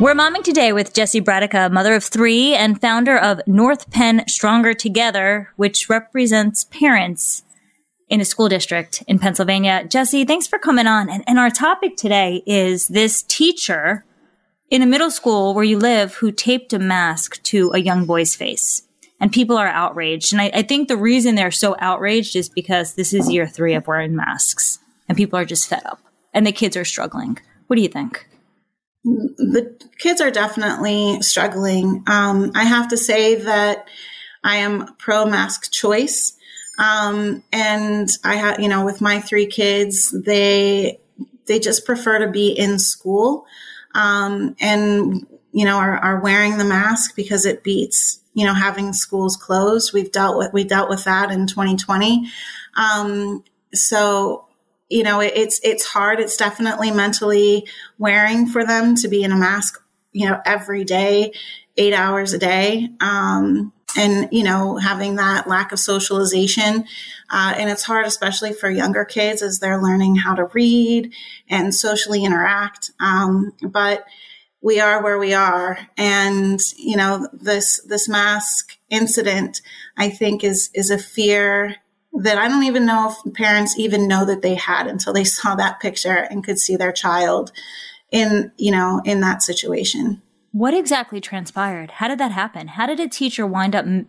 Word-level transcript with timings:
We're 0.00 0.14
momming 0.14 0.44
today 0.44 0.72
with 0.72 0.94
Jessie 0.94 1.20
Bradica, 1.20 1.70
mother 1.70 1.94
of 1.94 2.02
three 2.02 2.54
and 2.54 2.80
founder 2.80 3.18
of 3.18 3.46
North 3.46 3.90
Penn 3.90 4.26
Stronger 4.26 4.72
Together, 4.72 5.50
which 5.56 5.90
represents 5.90 6.64
parents 6.64 7.42
in 8.08 8.18
a 8.18 8.24
school 8.24 8.48
district 8.48 9.04
in 9.06 9.18
Pennsylvania. 9.18 9.84
Jessie, 9.86 10.24
thanks 10.24 10.46
for 10.46 10.58
coming 10.58 10.86
on. 10.86 11.10
And, 11.10 11.22
and 11.26 11.38
our 11.38 11.50
topic 11.50 11.98
today 11.98 12.42
is 12.46 12.88
this 12.88 13.22
teacher 13.24 14.06
in 14.70 14.80
a 14.80 14.86
middle 14.86 15.10
school 15.10 15.52
where 15.52 15.64
you 15.64 15.78
live 15.78 16.14
who 16.14 16.32
taped 16.32 16.72
a 16.72 16.78
mask 16.78 17.42
to 17.42 17.70
a 17.74 17.78
young 17.78 18.06
boy's 18.06 18.34
face. 18.34 18.80
And 19.20 19.30
people 19.30 19.58
are 19.58 19.68
outraged. 19.68 20.32
And 20.32 20.40
I, 20.40 20.50
I 20.54 20.62
think 20.62 20.88
the 20.88 20.96
reason 20.96 21.34
they're 21.34 21.50
so 21.50 21.76
outraged 21.78 22.36
is 22.36 22.48
because 22.48 22.94
this 22.94 23.12
is 23.12 23.30
year 23.30 23.46
three 23.46 23.74
of 23.74 23.86
wearing 23.86 24.16
masks 24.16 24.78
and 25.10 25.18
people 25.18 25.38
are 25.38 25.44
just 25.44 25.68
fed 25.68 25.84
up 25.84 26.00
and 26.32 26.46
the 26.46 26.52
kids 26.52 26.74
are 26.74 26.86
struggling. 26.86 27.36
What 27.66 27.76
do 27.76 27.82
you 27.82 27.88
think? 27.88 28.29
The 29.04 29.76
kids 29.98 30.20
are 30.20 30.30
definitely 30.30 31.22
struggling. 31.22 32.02
Um, 32.06 32.52
I 32.54 32.64
have 32.64 32.88
to 32.88 32.96
say 32.96 33.36
that 33.36 33.88
I 34.44 34.56
am 34.56 34.94
pro 34.96 35.26
mask 35.26 35.72
choice. 35.72 36.36
Um, 36.78 37.42
and 37.52 38.08
I 38.24 38.36
have, 38.36 38.60
you 38.60 38.68
know, 38.68 38.84
with 38.84 39.00
my 39.00 39.20
three 39.20 39.46
kids, 39.46 40.10
they, 40.10 40.98
they 41.46 41.58
just 41.58 41.84
prefer 41.84 42.20
to 42.20 42.30
be 42.30 42.50
in 42.50 42.78
school. 42.78 43.46
Um, 43.94 44.56
and, 44.60 45.26
you 45.52 45.64
know, 45.64 45.76
are, 45.76 45.96
are 45.96 46.20
wearing 46.20 46.56
the 46.56 46.64
mask 46.64 47.16
because 47.16 47.44
it 47.44 47.62
beats, 47.62 48.20
you 48.34 48.46
know, 48.46 48.54
having 48.54 48.92
schools 48.92 49.36
closed. 49.36 49.92
We've 49.92 50.12
dealt 50.12 50.38
with, 50.38 50.52
we 50.52 50.64
dealt 50.64 50.88
with 50.88 51.04
that 51.04 51.30
in 51.30 51.46
2020. 51.46 52.30
Um, 52.76 53.44
so 53.74 54.46
you 54.90 55.04
know, 55.04 55.20
it, 55.20 55.32
it's 55.36 55.60
it's 55.62 55.86
hard. 55.86 56.20
It's 56.20 56.36
definitely 56.36 56.90
mentally 56.90 57.66
wearing 57.96 58.46
for 58.46 58.66
them 58.66 58.96
to 58.96 59.08
be 59.08 59.22
in 59.22 59.32
a 59.32 59.36
mask, 59.36 59.82
you 60.12 60.28
know, 60.28 60.40
every 60.44 60.84
day, 60.84 61.32
eight 61.76 61.94
hours 61.94 62.34
a 62.34 62.38
day. 62.38 62.90
Um, 63.00 63.72
and 63.96 64.28
you 64.30 64.44
know 64.44 64.76
having 64.76 65.16
that 65.16 65.48
lack 65.48 65.72
of 65.72 65.78
socialization 65.78 66.84
uh, 67.30 67.54
and 67.56 67.70
it's 67.70 67.82
hard 67.82 68.06
especially 68.06 68.52
for 68.52 68.70
younger 68.70 69.04
kids 69.04 69.42
as 69.42 69.58
they're 69.58 69.82
learning 69.82 70.16
how 70.16 70.34
to 70.34 70.44
read 70.52 71.12
and 71.48 71.74
socially 71.74 72.24
interact 72.24 72.92
um, 73.00 73.52
but 73.62 74.04
we 74.60 74.78
are 74.78 75.02
where 75.02 75.18
we 75.18 75.34
are 75.34 75.78
and 75.96 76.60
you 76.76 76.96
know 76.96 77.28
this 77.32 77.80
this 77.86 78.08
mask 78.08 78.78
incident 78.90 79.60
i 79.96 80.08
think 80.08 80.44
is 80.44 80.70
is 80.74 80.90
a 80.90 80.98
fear 80.98 81.76
that 82.12 82.38
I 82.38 82.48
don't 82.48 82.64
even 82.64 82.86
know 82.86 83.10
if 83.10 83.34
parents 83.34 83.78
even 83.78 84.08
know 84.08 84.24
that 84.24 84.42
they 84.42 84.54
had 84.54 84.86
until 84.86 85.12
they 85.12 85.24
saw 85.36 85.54
that 85.54 85.80
picture 85.80 86.26
and 86.30 86.44
could 86.44 86.58
see 86.58 86.76
their 86.76 86.92
child 86.92 87.52
in, 88.10 88.52
you 88.56 88.72
know, 88.72 89.00
in 89.04 89.20
that 89.20 89.42
situation. 89.42 90.22
What 90.52 90.74
exactly 90.74 91.20
transpired? 91.20 91.92
How 91.92 92.08
did 92.08 92.18
that 92.18 92.32
happen? 92.32 92.68
How 92.68 92.86
did 92.86 92.98
a 92.98 93.08
teacher 93.08 93.46
wind 93.46 93.76
up 93.76 93.86
m- 93.86 94.08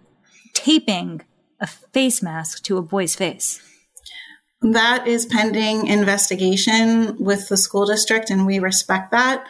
taping 0.53 1.21
a 1.59 1.67
face 1.67 2.21
mask 2.23 2.63
to 2.63 2.77
a 2.77 2.81
boy's 2.81 3.15
face? 3.15 3.61
That 4.63 5.07
is 5.07 5.25
pending 5.25 5.87
investigation 5.87 7.15
with 7.19 7.49
the 7.49 7.57
school 7.57 7.85
district, 7.85 8.29
and 8.29 8.45
we 8.45 8.59
respect 8.59 9.11
that. 9.11 9.45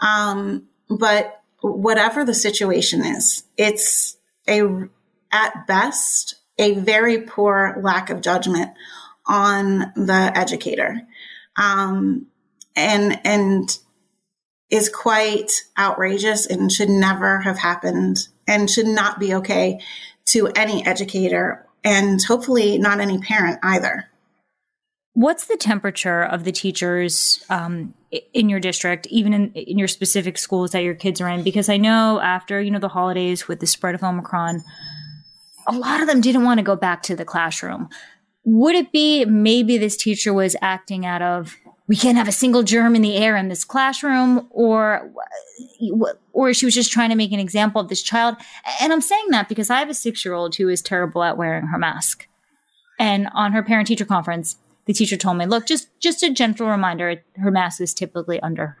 Um, 0.00 0.68
but 0.88 1.40
whatever 1.62 2.24
the 2.24 2.34
situation 2.34 3.04
is, 3.04 3.44
it's 3.56 4.16
a 4.48 4.62
at 5.32 5.66
best 5.66 6.36
a 6.58 6.74
very 6.74 7.22
poor 7.22 7.78
lack 7.82 8.10
of 8.10 8.20
judgment 8.20 8.70
on 9.26 9.92
the 9.96 10.32
educator. 10.34 11.02
Um, 11.56 12.26
and, 12.74 13.20
and 13.24 13.78
is 14.70 14.88
quite 14.88 15.50
outrageous 15.78 16.46
and 16.46 16.70
should 16.72 16.88
never 16.88 17.40
have 17.40 17.58
happened 17.58 18.28
and 18.46 18.70
should 18.70 18.86
not 18.86 19.18
be 19.20 19.34
okay 19.34 19.80
to 20.26 20.48
any 20.48 20.84
educator 20.84 21.66
and 21.84 22.22
hopefully 22.24 22.78
not 22.78 23.00
any 23.00 23.18
parent 23.18 23.58
either. 23.62 24.10
What's 25.14 25.46
the 25.46 25.56
temperature 25.56 26.22
of 26.22 26.44
the 26.44 26.52
teachers 26.52 27.42
um, 27.48 27.94
in 28.34 28.48
your 28.50 28.60
district, 28.60 29.06
even 29.06 29.32
in, 29.32 29.52
in 29.52 29.78
your 29.78 29.88
specific 29.88 30.36
schools 30.36 30.72
that 30.72 30.82
your 30.82 30.94
kids 30.94 31.20
are 31.20 31.28
in? 31.28 31.42
Because 31.42 31.68
I 31.68 31.78
know 31.78 32.20
after 32.20 32.60
you 32.60 32.70
know 32.70 32.78
the 32.78 32.88
holidays 32.88 33.48
with 33.48 33.60
the 33.60 33.66
spread 33.66 33.94
of 33.94 34.02
Omicron, 34.02 34.62
a 35.66 35.72
lot 35.72 36.00
of 36.00 36.06
them 36.06 36.20
didn't 36.20 36.44
want 36.44 36.58
to 36.58 36.64
go 36.64 36.76
back 36.76 37.02
to 37.04 37.16
the 37.16 37.24
classroom. 37.24 37.88
Would 38.44 38.74
it 38.74 38.92
be 38.92 39.24
maybe 39.24 39.76
this 39.76 39.96
teacher 39.96 40.32
was 40.32 40.54
acting 40.62 41.04
out 41.04 41.22
of 41.22 41.56
we 41.88 41.96
can't 41.96 42.18
have 42.18 42.28
a 42.28 42.32
single 42.32 42.64
germ 42.64 42.96
in 42.96 43.02
the 43.02 43.16
air 43.16 43.36
in 43.36 43.48
this 43.48 43.64
classroom 43.64 44.48
or 44.50 45.10
or 46.32 46.52
she 46.52 46.64
was 46.64 46.74
just 46.74 46.92
trying 46.92 47.10
to 47.10 47.16
make 47.16 47.32
an 47.32 47.40
example 47.40 47.80
of 47.80 47.88
this 47.88 48.02
child? 48.02 48.36
And 48.80 48.92
i'm 48.92 49.00
saying 49.00 49.26
that 49.30 49.48
because 49.48 49.70
i 49.70 49.78
have 49.78 49.90
a 49.90 49.94
six 49.94 50.24
year 50.24 50.34
old 50.34 50.56
who 50.56 50.68
is 50.68 50.82
terrible 50.82 51.22
at 51.22 51.36
wearing 51.36 51.66
her 51.66 51.78
mask. 51.78 52.28
And 52.98 53.28
on 53.34 53.52
her 53.52 53.62
parent 53.62 53.88
teacher 53.88 54.04
conference 54.04 54.56
the 54.86 54.92
teacher 54.92 55.16
told 55.16 55.38
me 55.38 55.46
look 55.46 55.66
just 55.66 55.88
just 55.98 56.22
a 56.22 56.32
gentle 56.32 56.68
reminder 56.68 57.22
her 57.36 57.50
mask 57.50 57.80
is 57.80 57.94
typically 57.94 58.40
under 58.40 58.78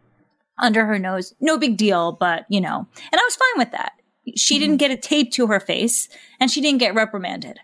under 0.58 0.86
her 0.86 0.98
nose. 0.98 1.34
No 1.40 1.58
big 1.58 1.76
deal 1.76 2.12
but 2.12 2.46
you 2.48 2.60
know. 2.60 2.86
And 3.12 3.20
i 3.20 3.24
was 3.24 3.36
fine 3.36 3.58
with 3.58 3.72
that 3.72 3.92
she 4.34 4.58
didn't 4.58 4.78
get 4.78 4.90
a 4.90 4.96
tape 4.96 5.32
to 5.32 5.46
her 5.48 5.60
face 5.60 6.08
and 6.40 6.50
she 6.50 6.60
didn't 6.60 6.80
get 6.80 6.94
reprimanded. 6.94 7.60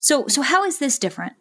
So, 0.00 0.26
so 0.28 0.42
how 0.42 0.64
is 0.64 0.78
this 0.78 0.98
different? 0.98 1.34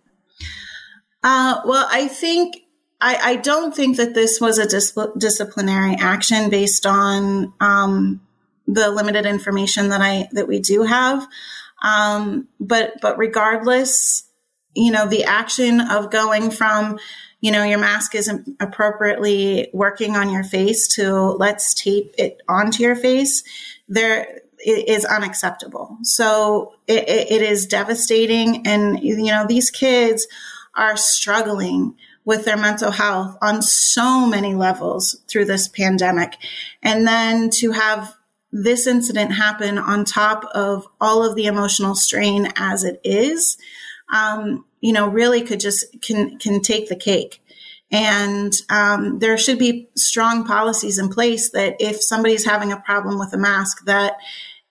Uh, 1.23 1.61
well, 1.65 1.87
I 1.89 2.07
think 2.07 2.57
I, 2.99 3.15
I, 3.15 3.35
don't 3.35 3.75
think 3.75 3.97
that 3.97 4.13
this 4.13 4.39
was 4.39 4.57
a 4.57 4.67
dis- 4.67 4.97
disciplinary 5.17 5.95
action 5.95 6.49
based 6.49 6.85
on 6.85 7.53
um, 7.59 8.21
the 8.67 8.89
limited 8.89 9.25
information 9.25 9.89
that 9.89 10.01
I 10.01 10.27
that 10.31 10.47
we 10.47 10.59
do 10.59 10.83
have. 10.83 11.27
Um, 11.81 12.47
but 12.59 12.93
but 13.01 13.17
regardless, 13.17 14.23
you 14.73 14.91
know, 14.91 15.07
the 15.07 15.25
action 15.25 15.81
of 15.81 16.11
going 16.11 16.49
from 16.49 16.99
you 17.41 17.51
know 17.51 17.63
your 17.63 17.79
mask 17.79 18.15
isn't 18.15 18.55
appropriately 18.59 19.69
working 19.73 20.15
on 20.15 20.29
your 20.29 20.43
face 20.43 20.87
to 20.95 21.13
let's 21.13 21.73
tape 21.73 22.13
it 22.17 22.41
onto 22.47 22.83
your 22.83 22.95
face 22.95 23.43
there 23.87 24.41
is 24.69 25.05
unacceptable. 25.05 25.97
So 26.03 26.73
it, 26.87 27.07
it 27.07 27.41
is 27.41 27.65
devastating. 27.65 28.67
And, 28.67 29.01
you 29.01 29.25
know, 29.25 29.45
these 29.47 29.69
kids 29.69 30.27
are 30.75 30.97
struggling 30.97 31.95
with 32.25 32.43
their 32.43 32.57
mental 32.57 32.91
health 32.91 33.37
on 33.41 33.61
so 33.61 34.25
many 34.25 34.53
levels 34.53 35.21
through 35.29 35.45
this 35.45 35.67
pandemic. 35.67 36.33
And 36.83 37.07
then 37.07 37.49
to 37.51 37.71
have 37.71 38.13
this 38.51 38.87
incident 38.87 39.31
happen 39.33 39.77
on 39.77 40.03
top 40.03 40.43
of 40.53 40.85
all 40.99 41.23
of 41.23 41.35
the 41.35 41.45
emotional 41.45 41.95
strain 41.95 42.47
as 42.57 42.83
it 42.83 42.99
is, 43.03 43.57
um, 44.13 44.65
you 44.81 44.93
know, 44.93 45.07
really 45.07 45.41
could 45.41 45.59
just 45.59 45.85
can 46.01 46.37
can 46.37 46.61
take 46.61 46.89
the 46.89 46.95
cake. 46.95 47.41
And 47.91 48.53
um, 48.69 49.19
there 49.19 49.37
should 49.37 49.59
be 49.59 49.89
strong 49.95 50.43
policies 50.45 50.97
in 50.97 51.07
place 51.09 51.51
that 51.51 51.77
if 51.79 52.01
somebody's 52.01 52.45
having 52.45 52.73
a 52.73 52.81
problem 52.81 53.17
with 53.17 53.33
a 53.33 53.37
mask, 53.37 53.85
that 53.85 54.17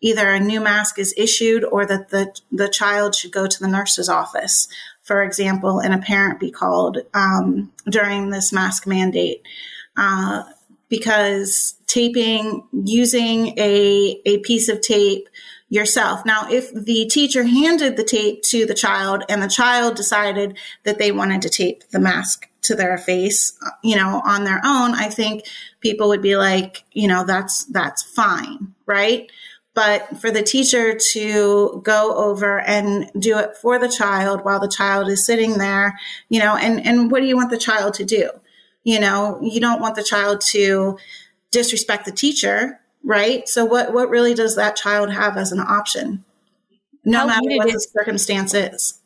either 0.00 0.28
a 0.28 0.40
new 0.40 0.60
mask 0.60 0.98
is 0.98 1.14
issued 1.16 1.64
or 1.64 1.86
that 1.86 2.10
the, 2.10 2.34
the 2.52 2.68
child 2.68 3.14
should 3.14 3.32
go 3.32 3.46
to 3.46 3.60
the 3.60 3.68
nurse's 3.68 4.08
office, 4.08 4.68
for 5.02 5.22
example, 5.22 5.78
and 5.78 5.94
a 5.94 5.98
parent 5.98 6.40
be 6.40 6.50
called 6.50 6.98
um, 7.14 7.72
during 7.88 8.30
this 8.30 8.52
mask 8.52 8.86
mandate. 8.86 9.42
Uh, 9.96 10.44
because 10.88 11.74
taping, 11.86 12.62
using 12.72 13.58
a, 13.58 14.20
a 14.24 14.38
piece 14.38 14.68
of 14.68 14.80
tape 14.80 15.28
yourself. 15.68 16.24
Now, 16.24 16.48
if 16.48 16.72
the 16.72 17.06
teacher 17.06 17.42
handed 17.42 17.96
the 17.96 18.04
tape 18.04 18.42
to 18.44 18.66
the 18.66 18.74
child 18.74 19.24
and 19.28 19.42
the 19.42 19.48
child 19.48 19.96
decided 19.96 20.58
that 20.84 20.98
they 20.98 21.10
wanted 21.10 21.42
to 21.42 21.48
tape 21.48 21.82
the 21.90 21.98
mask 21.98 22.48
to 22.62 22.76
their 22.76 22.98
face, 22.98 23.58
you 23.82 23.96
know, 23.96 24.22
on 24.24 24.44
their 24.44 24.60
own, 24.64 24.94
I 24.94 25.08
think 25.08 25.44
people 25.80 26.08
would 26.08 26.22
be 26.22 26.36
like, 26.36 26.84
you 26.92 27.08
know, 27.08 27.24
that's, 27.24 27.64
that's 27.64 28.02
fine. 28.02 28.74
Right. 28.86 29.30
But 29.76 30.16
for 30.18 30.30
the 30.30 30.42
teacher 30.42 30.98
to 31.12 31.82
go 31.84 32.16
over 32.16 32.58
and 32.60 33.10
do 33.18 33.38
it 33.38 33.58
for 33.58 33.78
the 33.78 33.90
child 33.90 34.42
while 34.42 34.58
the 34.58 34.68
child 34.68 35.06
is 35.10 35.24
sitting 35.26 35.58
there, 35.58 35.98
you 36.30 36.40
know, 36.40 36.56
and, 36.56 36.84
and 36.84 37.10
what 37.10 37.20
do 37.20 37.26
you 37.26 37.36
want 37.36 37.50
the 37.50 37.58
child 37.58 37.92
to 37.94 38.04
do? 38.04 38.30
You 38.84 38.98
know, 38.98 39.38
you 39.42 39.60
don't 39.60 39.80
want 39.80 39.94
the 39.94 40.02
child 40.02 40.40
to 40.52 40.96
disrespect 41.50 42.06
the 42.06 42.10
teacher, 42.12 42.80
right? 43.04 43.46
So 43.46 43.66
what, 43.66 43.92
what 43.92 44.08
really 44.08 44.32
does 44.32 44.56
that 44.56 44.76
child 44.76 45.12
have 45.12 45.36
as 45.36 45.52
an 45.52 45.60
option? 45.60 46.24
No 47.04 47.18
How 47.20 47.26
matter 47.26 47.56
what 47.58 47.68
is- 47.68 47.74
the 47.74 48.00
circumstance 48.00 48.54
is. 48.54 48.98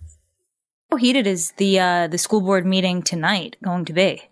How 0.88 0.98
heated 0.98 1.26
is 1.26 1.52
the 1.56 1.78
uh, 1.78 2.06
the 2.08 2.18
school 2.18 2.40
board 2.40 2.66
meeting 2.66 3.02
tonight 3.02 3.56
going 3.62 3.84
to 3.86 3.92
be? 3.92 4.22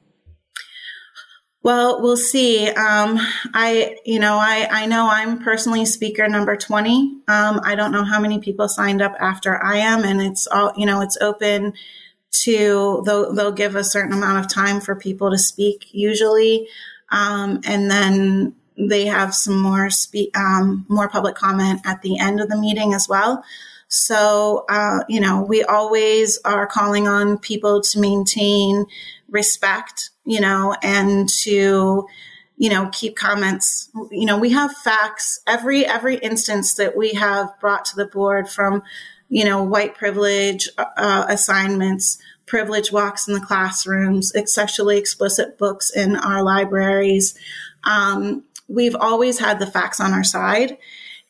Well, 1.62 2.00
we'll 2.00 2.16
see. 2.16 2.68
Um, 2.68 3.18
I, 3.52 3.96
you 4.06 4.20
know, 4.20 4.36
I, 4.36 4.68
I 4.70 4.86
know 4.86 5.08
I'm 5.10 5.38
personally 5.40 5.84
speaker 5.84 6.28
number 6.28 6.56
20. 6.56 7.22
Um, 7.26 7.60
I 7.64 7.74
don't 7.74 7.92
know 7.92 8.04
how 8.04 8.20
many 8.20 8.38
people 8.38 8.68
signed 8.68 9.02
up 9.02 9.14
after 9.18 9.62
I 9.62 9.78
am, 9.78 10.04
and 10.04 10.22
it's 10.22 10.46
all, 10.46 10.72
you 10.76 10.86
know, 10.86 11.00
it's 11.00 11.18
open 11.20 11.74
to, 12.44 13.02
they'll, 13.04 13.34
they'll 13.34 13.52
give 13.52 13.74
a 13.74 13.82
certain 13.82 14.12
amount 14.12 14.38
of 14.38 14.52
time 14.52 14.80
for 14.80 14.94
people 14.94 15.30
to 15.30 15.38
speak 15.38 15.88
usually. 15.92 16.68
Um, 17.10 17.60
and 17.64 17.90
then 17.90 18.54
they 18.76 19.06
have 19.06 19.34
some 19.34 19.60
more 19.60 19.90
speak, 19.90 20.36
um, 20.38 20.86
more 20.88 21.08
public 21.08 21.34
comment 21.34 21.80
at 21.84 22.02
the 22.02 22.18
end 22.18 22.40
of 22.40 22.48
the 22.48 22.56
meeting 22.56 22.94
as 22.94 23.08
well. 23.08 23.42
So, 23.88 24.66
uh, 24.68 25.00
you 25.08 25.20
know, 25.20 25.42
we 25.42 25.64
always 25.64 26.38
are 26.44 26.66
calling 26.66 27.08
on 27.08 27.38
people 27.38 27.80
to 27.82 27.98
maintain 27.98 28.84
respect, 29.30 30.10
you 30.26 30.40
know, 30.40 30.76
and 30.82 31.28
to, 31.40 32.06
you 32.58 32.70
know, 32.70 32.90
keep 32.92 33.16
comments. 33.16 33.90
You 34.10 34.26
know, 34.26 34.38
we 34.38 34.50
have 34.50 34.76
facts 34.76 35.40
every 35.46 35.86
every 35.86 36.16
instance 36.16 36.74
that 36.74 36.96
we 36.96 37.14
have 37.14 37.48
brought 37.60 37.86
to 37.86 37.96
the 37.96 38.06
board 38.06 38.48
from, 38.48 38.82
you 39.30 39.44
know, 39.44 39.62
white 39.62 39.94
privilege 39.94 40.68
uh, 40.76 41.24
assignments, 41.28 42.18
privilege 42.44 42.92
walks 42.92 43.26
in 43.26 43.32
the 43.32 43.40
classrooms, 43.40 44.32
sexually 44.46 44.98
explicit 44.98 45.56
books 45.56 45.90
in 45.90 46.14
our 46.14 46.42
libraries. 46.42 47.38
Um, 47.84 48.44
we've 48.68 48.96
always 48.96 49.38
had 49.38 49.58
the 49.58 49.66
facts 49.66 49.98
on 49.98 50.12
our 50.12 50.24
side 50.24 50.76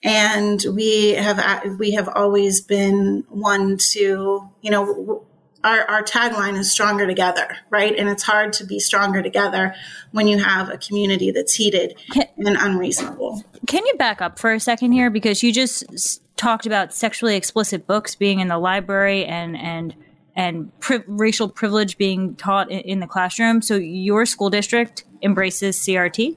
and 0.03 0.65
we 0.75 1.11
have 1.12 1.79
we 1.79 1.93
have 1.93 2.09
always 2.09 2.61
been 2.61 3.25
one 3.29 3.77
to 3.77 4.49
you 4.62 4.71
know 4.71 5.25
our, 5.65 5.81
our 5.87 6.03
tagline 6.05 6.56
is 6.56 6.71
stronger 6.71 7.06
together 7.06 7.56
right? 7.71 7.97
And 7.97 8.09
it's 8.09 8.23
hard 8.23 8.53
to 8.55 8.65
be 8.65 8.79
stronger 8.79 9.23
together 9.23 9.75
when 10.12 10.29
you 10.29 10.39
have 10.39 10.71
a 10.71 10.79
community 10.79 11.31
that's 11.31 11.55
heated 11.55 11.99
can, 12.12 12.27
and 12.39 12.56
unreasonable. 12.56 13.45
can 13.67 13.85
you 13.87 13.95
back 13.95 14.23
up 14.23 14.39
for 14.39 14.53
a 14.53 14.61
second 14.61 14.93
here? 14.93 15.11
Because 15.11 15.43
you 15.43 15.53
just 15.53 16.23
talked 16.37 16.65
about 16.65 16.95
sexually 16.95 17.37
explicit 17.37 17.87
books 17.87 18.15
being 18.15 18.41
in 18.41 18.49
the 18.49 18.59
library 18.59 19.25
and 19.25 19.56
and 19.56 19.95
and 20.37 20.79
pri- 20.79 21.03
racial 21.09 21.49
privilege 21.49 21.99
being 21.99 22.37
taught 22.37 22.71
in, 22.71 22.81
in 22.81 23.00
the 23.00 23.09
classroom. 23.09 23.61
So 23.61 23.75
your 23.75 24.25
school 24.27 24.50
district 24.50 25.05
embraces 25.23 25.77
crt 25.77 26.37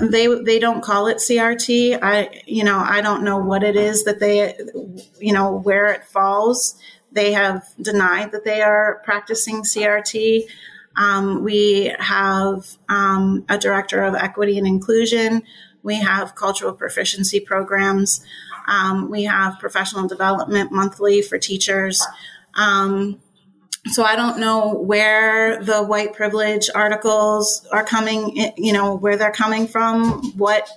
they 0.00 0.26
they 0.42 0.58
don't 0.58 0.82
call 0.82 1.06
it 1.06 1.18
CRT. 1.18 1.98
I 2.02 2.42
you 2.46 2.64
know 2.64 2.78
I 2.78 3.00
don't 3.00 3.22
know 3.22 3.38
what 3.38 3.62
it 3.62 3.76
is 3.76 4.04
that 4.04 4.20
they 4.20 4.54
you 5.18 5.32
know 5.32 5.52
where 5.52 5.92
it 5.92 6.04
falls. 6.04 6.76
They 7.12 7.32
have 7.32 7.66
denied 7.80 8.32
that 8.32 8.44
they 8.44 8.62
are 8.62 9.02
practicing 9.04 9.62
CRT. 9.62 10.44
Um, 10.96 11.42
we 11.42 11.94
have 11.98 12.76
um, 12.88 13.44
a 13.48 13.58
director 13.58 14.02
of 14.02 14.14
equity 14.14 14.58
and 14.58 14.66
inclusion. 14.66 15.42
We 15.82 15.96
have 15.96 16.34
cultural 16.34 16.72
proficiency 16.72 17.40
programs. 17.40 18.24
Um, 18.66 19.10
we 19.10 19.24
have 19.24 19.58
professional 19.58 20.06
development 20.06 20.70
monthly 20.72 21.20
for 21.22 21.38
teachers. 21.38 22.02
Um, 22.54 23.20
so 23.88 24.04
I 24.04 24.14
don't 24.14 24.38
know 24.38 24.74
where 24.74 25.62
the 25.62 25.82
white 25.82 26.14
privilege 26.14 26.70
articles 26.74 27.66
are 27.72 27.84
coming, 27.84 28.52
you 28.56 28.72
know, 28.72 28.94
where 28.94 29.16
they're 29.16 29.32
coming 29.32 29.66
from, 29.66 30.32
what 30.36 30.68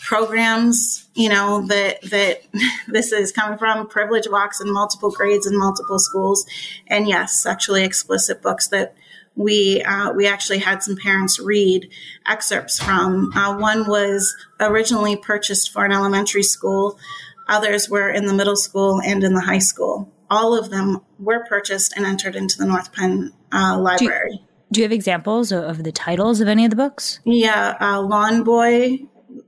programs, 0.00 1.06
you 1.14 1.28
know, 1.28 1.66
that 1.66 2.00
that 2.10 2.40
this 2.88 3.12
is 3.12 3.32
coming 3.32 3.58
from. 3.58 3.86
Privilege 3.86 4.28
walks 4.30 4.60
in 4.60 4.72
multiple 4.72 5.10
grades 5.10 5.46
in 5.46 5.58
multiple 5.58 5.98
schools, 5.98 6.46
and 6.86 7.06
yes, 7.06 7.42
sexually 7.42 7.84
explicit 7.84 8.40
books 8.40 8.68
that 8.68 8.94
we 9.36 9.82
uh, 9.82 10.12
we 10.12 10.26
actually 10.26 10.58
had 10.58 10.82
some 10.82 10.96
parents 10.96 11.38
read 11.38 11.90
excerpts 12.26 12.82
from. 12.82 13.30
Uh, 13.34 13.58
one 13.58 13.86
was 13.86 14.34
originally 14.58 15.16
purchased 15.16 15.70
for 15.70 15.84
an 15.84 15.92
elementary 15.92 16.42
school. 16.42 16.98
Others 17.46 17.90
were 17.90 18.08
in 18.08 18.26
the 18.26 18.34
middle 18.34 18.56
school 18.56 19.02
and 19.02 19.22
in 19.22 19.34
the 19.34 19.42
high 19.42 19.58
school 19.58 20.10
all 20.30 20.58
of 20.58 20.70
them 20.70 21.00
were 21.18 21.44
purchased 21.44 21.96
and 21.96 22.06
entered 22.06 22.36
into 22.36 22.58
the 22.58 22.66
North 22.66 22.92
Penn 22.92 23.32
uh, 23.52 23.78
Library. 23.78 24.30
Do 24.30 24.36
you, 24.36 24.40
do 24.72 24.80
you, 24.80 24.84
have 24.84 24.92
examples 24.92 25.52
of 25.52 25.82
the 25.84 25.92
titles 25.92 26.40
of 26.40 26.48
any 26.48 26.64
of 26.64 26.70
the 26.70 26.76
books? 26.76 27.20
Yeah, 27.24 27.76
uh, 27.80 28.00
Lawn 28.00 28.44
Boy, 28.44 29.06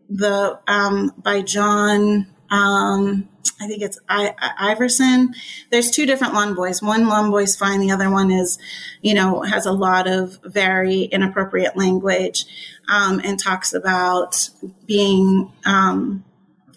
the 0.09 0.59
um, 0.67 1.12
by 1.19 1.43
John. 1.43 2.27
Um, 2.50 3.29
I 3.61 3.67
think 3.67 3.82
it's 3.82 3.99
I, 4.09 4.35
I, 4.38 4.73
Iverson. 4.73 5.35
There's 5.71 5.91
two 5.91 6.06
different 6.06 6.35
lawn 6.35 6.55
boys. 6.55 6.83
One 6.83 7.09
lawn 7.09 7.31
boy's 7.31 7.56
fine. 7.56 7.81
The 7.81 7.91
other 7.91 8.11
one 8.11 8.31
is, 8.31 8.59
you 9.03 9.15
know, 9.15 9.43
has 9.43 9.67
a 9.67 9.73
lot 9.73 10.09
of 10.09 10.38
very 10.43 11.03
inappropriate 11.03 11.76
language 11.76 12.47
um, 12.88 13.21
and 13.23 13.38
talks 13.38 13.75
about 13.75 14.49
being 14.87 15.53
um, 15.67 16.25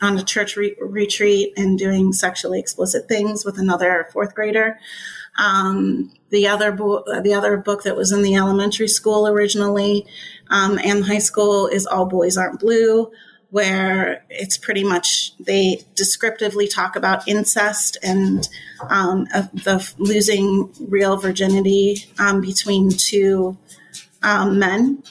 on 0.03 0.17
a 0.17 0.23
church 0.23 0.55
re- 0.57 0.75
retreat 0.79 1.53
and 1.57 1.79
doing 1.79 2.13
sexually 2.13 2.59
explicit 2.59 3.07
things 3.07 3.45
with 3.45 3.57
another 3.57 4.07
fourth 4.11 4.35
grader. 4.35 4.79
Um, 5.38 6.13
the 6.29 6.47
other 6.47 6.71
book, 6.71 7.07
the 7.23 7.33
other 7.33 7.57
book 7.57 7.83
that 7.83 7.95
was 7.95 8.11
in 8.11 8.21
the 8.21 8.35
elementary 8.35 8.88
school 8.88 9.27
originally 9.27 10.05
um, 10.50 10.77
and 10.83 11.05
high 11.05 11.19
school 11.19 11.67
is 11.67 11.88
All 11.88 12.05
Boys 12.05 12.38
Aren't 12.38 12.59
Blue, 12.59 13.11
where 13.50 14.25
it's 14.29 14.57
pretty 14.57 14.83
much 14.83 15.35
they 15.38 15.81
descriptively 15.95 16.67
talk 16.67 16.95
about 16.95 17.27
incest 17.27 17.97
and 18.03 18.47
um, 18.89 19.25
the 19.53 19.94
losing 19.97 20.71
real 20.79 21.17
virginity 21.17 22.06
um, 22.19 22.41
between 22.41 22.89
two 22.89 23.57
um, 24.21 24.59
men. 24.59 25.03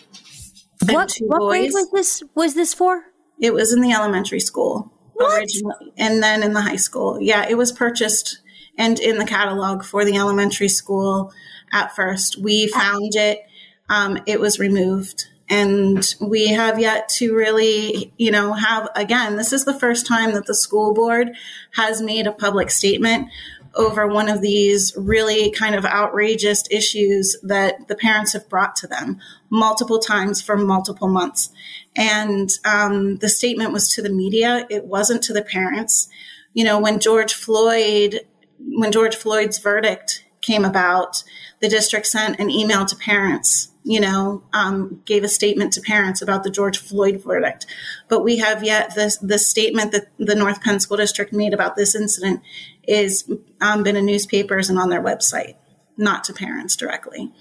What, 0.86 1.16
what 1.20 1.48
grade 1.48 1.70
was 1.72 1.90
this? 1.90 2.22
Was 2.34 2.54
this 2.54 2.74
for? 2.74 3.11
It 3.42 3.52
was 3.52 3.72
in 3.72 3.82
the 3.82 3.92
elementary 3.92 4.40
school 4.40 4.90
what? 5.14 5.38
originally, 5.38 5.92
and 5.98 6.22
then 6.22 6.42
in 6.42 6.54
the 6.54 6.62
high 6.62 6.76
school. 6.76 7.18
Yeah, 7.20 7.46
it 7.46 7.58
was 7.58 7.72
purchased 7.72 8.38
and 8.78 8.98
in 8.98 9.18
the 9.18 9.26
catalog 9.26 9.84
for 9.84 10.04
the 10.04 10.16
elementary 10.16 10.68
school 10.68 11.32
at 11.72 11.94
first. 11.94 12.40
We 12.40 12.68
found 12.68 13.14
it, 13.14 13.40
um, 13.88 14.18
it 14.26 14.40
was 14.40 14.58
removed. 14.58 15.26
And 15.48 16.14
we 16.20 16.48
have 16.48 16.78
yet 16.78 17.10
to 17.16 17.34
really, 17.34 18.12
you 18.16 18.30
know, 18.30 18.54
have 18.54 18.88
again, 18.94 19.36
this 19.36 19.52
is 19.52 19.66
the 19.66 19.78
first 19.78 20.06
time 20.06 20.32
that 20.32 20.46
the 20.46 20.54
school 20.54 20.94
board 20.94 21.32
has 21.72 22.00
made 22.00 22.26
a 22.26 22.32
public 22.32 22.70
statement 22.70 23.28
over 23.74 24.06
one 24.06 24.28
of 24.28 24.40
these 24.40 24.92
really 24.96 25.50
kind 25.50 25.74
of 25.74 25.84
outrageous 25.84 26.64
issues 26.70 27.36
that 27.42 27.88
the 27.88 27.94
parents 27.94 28.32
have 28.32 28.48
brought 28.48 28.76
to 28.76 28.86
them 28.86 29.18
multiple 29.50 29.98
times 29.98 30.40
for 30.42 30.56
multiple 30.56 31.08
months. 31.08 31.50
And 31.96 32.50
um, 32.64 33.16
the 33.18 33.28
statement 33.28 33.72
was 33.72 33.88
to 33.94 34.02
the 34.02 34.10
media, 34.10 34.66
it 34.70 34.84
wasn't 34.84 35.22
to 35.24 35.32
the 35.32 35.42
parents. 35.42 36.08
You 36.54 36.64
know, 36.64 36.78
when 36.78 37.00
George 37.00 37.34
Floyd, 37.34 38.20
when 38.58 38.92
George 38.92 39.16
Floyd's 39.16 39.58
verdict 39.58 40.24
came 40.40 40.64
about, 40.64 41.22
the 41.60 41.68
district 41.68 42.06
sent 42.06 42.40
an 42.40 42.50
email 42.50 42.84
to 42.84 42.96
parents 42.96 43.71
you 43.84 44.00
know, 44.00 44.42
um, 44.52 45.02
gave 45.04 45.24
a 45.24 45.28
statement 45.28 45.72
to 45.72 45.80
parents 45.80 46.22
about 46.22 46.44
the 46.44 46.50
George 46.50 46.78
Floyd 46.78 47.22
verdict. 47.22 47.66
But 48.08 48.22
we 48.22 48.38
have 48.38 48.62
yet 48.62 48.94
this 48.94 49.16
the 49.18 49.38
statement 49.38 49.92
that 49.92 50.06
the 50.18 50.34
North 50.34 50.62
Penn 50.62 50.80
School 50.80 50.96
District 50.96 51.32
made 51.32 51.52
about 51.52 51.76
this 51.76 51.94
incident 51.94 52.40
is 52.84 53.30
um, 53.60 53.82
been 53.82 53.96
in 53.96 54.06
newspapers 54.06 54.70
and 54.70 54.78
on 54.78 54.88
their 54.88 55.02
website, 55.02 55.56
not 55.96 56.24
to 56.24 56.32
parents 56.32 56.76
directly. 56.76 57.32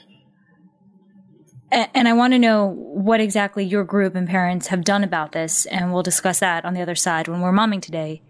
And 1.72 2.06
I 2.06 2.12
want 2.14 2.34
to 2.34 2.40
know 2.40 2.68
what 2.68 3.22
exactly 3.22 3.64
your 3.64 3.86
group 3.86 4.14
and 4.14 4.28
parents 4.28 4.68
have 4.68 4.84
done 4.84 5.06
about 5.06 5.32
this, 5.32 5.66
and 5.68 5.94
we'll 5.94 6.04
discuss 6.04 6.40
that 6.40 6.66
on 6.66 6.74
the 6.74 6.82
other 6.82 6.96
side 6.96 7.30
when 7.30 7.40
We're 7.40 7.54
Momming 7.54 7.82
Today 7.82 8.22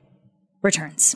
returns. 0.62 1.16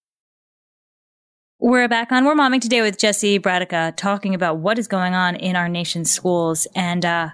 We're 1.63 1.87
back 1.87 2.11
on 2.11 2.25
We're 2.25 2.33
Momming 2.33 2.59
today 2.59 2.81
with 2.81 2.97
Jesse 2.97 3.39
Bradica 3.39 3.95
talking 3.95 4.33
about 4.33 4.57
what 4.57 4.79
is 4.79 4.87
going 4.87 5.13
on 5.13 5.35
in 5.35 5.55
our 5.55 5.69
nation's 5.69 6.09
schools. 6.09 6.65
And, 6.73 7.05
uh, 7.05 7.29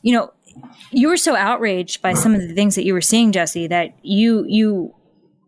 you 0.00 0.14
know, 0.14 0.32
you 0.90 1.08
were 1.08 1.18
so 1.18 1.36
outraged 1.36 2.00
by 2.00 2.14
some 2.14 2.34
of 2.34 2.40
the 2.40 2.54
things 2.54 2.74
that 2.76 2.86
you 2.86 2.94
were 2.94 3.02
seeing, 3.02 3.32
Jesse, 3.32 3.66
that 3.66 3.94
you, 4.00 4.46
you 4.48 4.94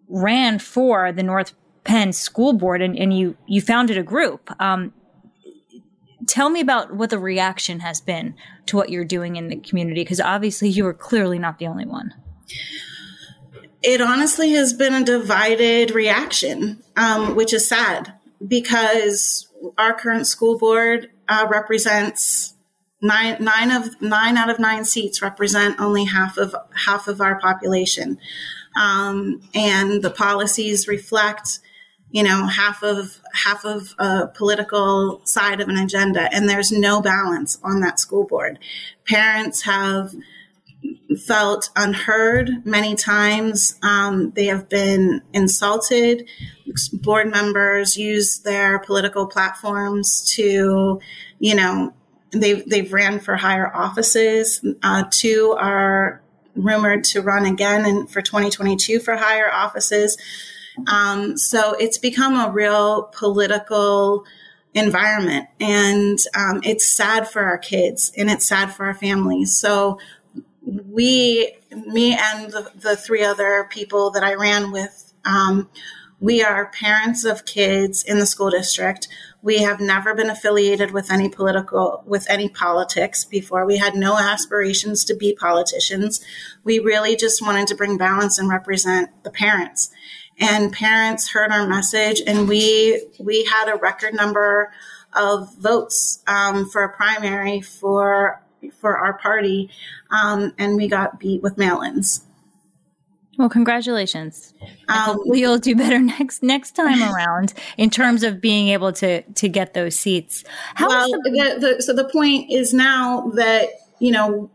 ran 0.09 0.59
for 0.59 1.11
the 1.11 1.23
North 1.23 1.55
Penn 1.85 2.13
School 2.13 2.53
Board 2.53 2.83
and, 2.83 2.99
and 2.99 3.17
you, 3.17 3.35
you 3.47 3.63
founded 3.63 3.97
a 3.97 4.03
group. 4.03 4.51
Um, 4.61 4.93
tell 6.27 6.51
me 6.51 6.61
about 6.61 6.95
what 6.95 7.09
the 7.09 7.19
reaction 7.19 7.81
has 7.81 8.03
been 8.03 8.35
to 8.67 8.77
what 8.77 8.91
you're 8.91 9.07
doing 9.07 9.37
in 9.37 9.49
the 9.49 9.57
community, 9.57 10.03
because 10.03 10.21
obviously 10.21 10.69
you 10.69 10.87
are 10.87 10.93
clearly 10.93 11.39
not 11.39 11.59
the 11.59 11.67
only 11.67 11.87
one 11.87 12.13
it 13.83 14.01
honestly 14.01 14.53
has 14.53 14.73
been 14.73 14.95
a 14.95 15.05
divided 15.05 15.93
reaction, 15.93 16.83
um, 16.97 17.37
which 17.37 17.53
is 17.53 17.69
sad 17.69 18.13
because 18.47 19.49
our 19.77 19.95
current 19.95 20.27
school 20.27 20.59
board 20.59 21.11
uh, 21.29 21.47
represents 21.51 22.55
nine 23.01 23.37
nine 23.41 23.71
of 23.71 24.01
nine 24.01 24.37
out 24.37 24.51
of 24.51 24.59
nine 24.59 24.85
seats 24.85 25.23
represent 25.23 25.81
only 25.81 26.05
half 26.05 26.37
of 26.37 26.55
half 26.87 27.09
of 27.09 27.21
our 27.21 27.39
population, 27.41 28.19
um, 28.81 29.41
and 29.55 30.03
the 30.03 30.11
policies 30.11 30.89
reflect 30.89 31.61
you 32.11 32.23
know 32.23 32.47
half 32.47 32.83
of 32.83 33.21
half 33.35 33.65
of 33.65 33.95
a 33.99 34.29
political 34.29 35.21
side 35.25 35.61
of 35.61 35.69
an 35.69 35.77
agenda 35.77 36.33
and 36.33 36.49
there's 36.49 36.73
no 36.73 37.01
balance 37.01 37.59
on 37.63 37.81
that 37.81 38.01
school 38.01 38.25
board. 38.25 38.59
Parents 39.07 39.63
have 39.63 40.15
felt 41.17 41.71
unheard 41.75 42.67
many 42.67 42.95
times. 42.95 43.79
Um, 43.83 44.31
they 44.33 44.47
have 44.47 44.69
been 44.69 45.23
insulted. 45.33 46.29
Board 46.93 47.31
members 47.31 47.97
use 47.97 48.41
their 48.41 48.79
political 48.79 49.27
platforms 49.27 50.31
to, 50.37 51.01
you 51.39 51.55
know, 51.55 51.95
they've, 52.31 52.69
they've 52.69 52.93
ran 52.93 53.21
for 53.21 53.37
higher 53.37 53.75
offices. 53.75 54.65
Uh, 54.83 55.05
two 55.11 55.57
are 55.59 56.21
rumored 56.55 57.05
to 57.05 57.23
run 57.23 57.47
again 57.47 57.87
and 57.87 58.11
for 58.11 58.21
2022 58.21 59.01
for 59.01 59.17
higher 59.17 59.51
offices. 59.51 60.19
Um, 60.87 61.37
so 61.37 61.73
it's 61.73 61.99
become 61.99 62.35
a 62.39 62.53
real 62.53 63.05
political 63.15 64.25
environment 64.75 65.49
and 65.61 66.19
um, 66.35 66.61
it's 66.63 66.87
sad 66.87 67.29
for 67.29 67.43
our 67.43 67.59
kids 67.59 68.13
and 68.17 68.31
it's 68.31 68.47
sad 68.47 68.73
for 68.73 68.87
our 68.87 68.95
families. 68.95 69.57
So 69.57 69.99
we, 70.69 71.57
me 71.71 72.15
and 72.15 72.53
the, 72.53 72.71
the, 72.75 72.97
three 72.97 73.25
other 73.25 73.67
people 73.71 74.11
that 74.11 74.23
I 74.23 74.35
ran 74.35 74.71
with, 74.71 75.15
um, 75.25 75.69
we 76.21 76.43
are 76.43 76.71
parents 76.71 77.25
of 77.25 77.45
kids 77.45 78.03
in 78.03 78.19
the 78.19 78.27
school 78.27 78.51
district. 78.51 79.09
We 79.41 79.59
have 79.63 79.81
never 79.81 80.15
been 80.15 80.31
affiliated 80.31 80.91
with 80.91 81.13
any 81.13 81.29
political, 81.29 82.03
with 82.07 82.29
any 82.29 82.49
politics 82.49 83.25
before. 83.25 83.65
We 83.65 83.79
had 83.79 83.95
no 83.95 84.19
aspirations 84.19 85.05
to 85.05 85.15
be 85.15 85.35
politicians. 85.35 86.21
We 86.65 86.81
really 86.81 87.15
just 87.15 87.41
wanted 87.41 87.69
to 87.69 87.77
bring 87.77 87.99
balance 87.99 88.37
and 88.37 88.49
represent 88.49 89.23
the 89.23 89.31
parents. 89.31 89.91
And 90.41 90.73
parents 90.73 91.31
heard 91.31 91.51
our 91.51 91.67
message, 91.69 92.21
and 92.25 92.49
we 92.49 93.09
we 93.19 93.45
had 93.45 93.69
a 93.69 93.77
record 93.77 94.15
number 94.15 94.73
of 95.13 95.57
votes 95.57 96.23
um, 96.27 96.69
for 96.69 96.83
a 96.83 96.95
primary 96.95 97.61
for 97.61 98.41
for 98.73 98.97
our 98.99 99.19
party, 99.19 99.71
um, 100.11 100.53
and 100.59 100.77
we 100.77 100.89
got 100.89 101.19
beat 101.19 101.43
with 101.43 101.59
mail-ins. 101.59 102.25
Well, 103.39 103.49
congratulations. 103.49 104.53
Um, 104.89 105.21
you'll 105.27 105.59
do 105.59 105.77
better 105.77 105.99
next 106.19 106.43
next 106.43 106.73
time 106.73 107.01
around 107.03 107.55
in 107.77 107.89
terms 107.89 108.25
of 108.25 108.41
being 108.41 108.69
able 108.69 108.93
to 108.95 109.23
to 109.23 109.49
get 109.49 109.75
those 109.75 109.95
seats. 109.95 110.43
How 110.75 110.89
well, 110.89 111.11
the- 111.11 111.57
the, 111.61 111.75
the, 111.77 111.83
so 111.83 111.93
the 111.93 112.05
point 112.05 112.51
is 112.51 112.75
now 112.75 113.31
that 113.37 113.69
you 114.01 114.11
know 114.11 114.51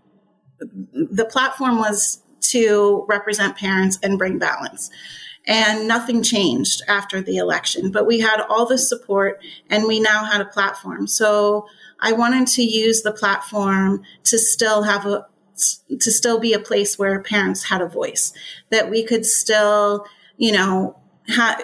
the 0.59 1.25
platform 1.25 1.77
was 1.77 2.21
to 2.41 3.05
represent 3.07 3.55
parents 3.57 3.97
and 4.03 4.17
bring 4.17 4.37
balance. 4.37 4.89
And 5.45 5.89
nothing 5.89 6.23
changed 6.23 6.81
after 6.87 7.21
the 7.21 7.35
election, 7.35 7.91
but 7.91 8.07
we 8.07 8.21
had 8.21 8.39
all 8.39 8.65
the 8.65 8.77
support 8.77 9.43
and 9.69 9.85
we 9.85 9.99
now 9.99 10.23
had 10.23 10.39
a 10.39 10.45
platform. 10.45 11.05
So 11.05 11.67
I 11.99 12.13
wanted 12.13 12.47
to 12.47 12.63
use 12.63 13.01
the 13.01 13.11
platform 13.11 14.03
to 14.23 14.39
still 14.39 14.83
have 14.83 15.05
a 15.05 15.25
to 15.87 16.11
still 16.11 16.39
be 16.39 16.53
a 16.53 16.59
place 16.59 16.97
where 16.97 17.21
parents 17.21 17.65
had 17.65 17.81
a 17.81 17.87
voice 17.87 18.33
that 18.71 18.89
we 18.89 19.03
could 19.03 19.25
still, 19.25 20.05
you 20.37 20.51
know, 20.51 20.97
have 21.27 21.63